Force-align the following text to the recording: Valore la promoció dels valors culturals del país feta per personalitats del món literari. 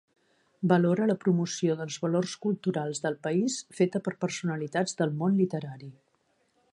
Valore 0.69 1.07
la 1.09 1.15
promoció 1.25 1.75
dels 1.81 1.97
valors 2.05 2.33
culturals 2.45 3.03
del 3.05 3.19
país 3.27 3.57
feta 3.81 4.01
per 4.07 4.17
personalitats 4.25 5.01
del 5.03 5.17
món 5.21 5.39
literari. 5.43 5.93